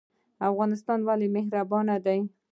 [0.47, 2.19] افغانان ولې مهربان دي؟